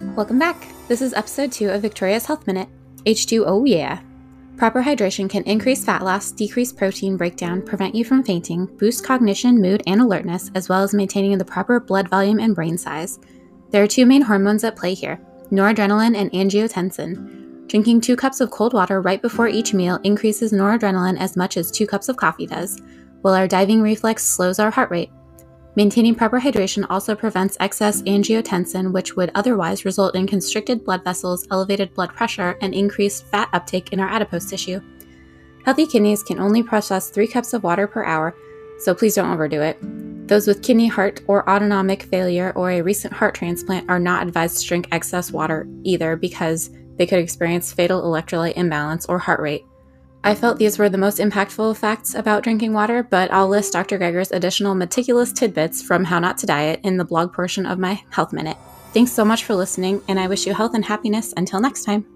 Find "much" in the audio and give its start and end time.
21.36-21.56, 59.22-59.44